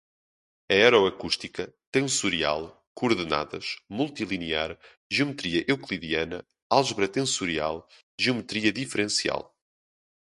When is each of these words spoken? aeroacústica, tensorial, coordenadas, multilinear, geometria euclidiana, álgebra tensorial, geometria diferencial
aeroacústica, 0.71 1.71
tensorial, 1.91 2.75
coordenadas, 2.91 3.77
multilinear, 3.87 4.75
geometria 5.11 5.63
euclidiana, 5.69 6.43
álgebra 6.67 7.07
tensorial, 7.07 7.87
geometria 8.19 8.73
diferencial 8.73 9.55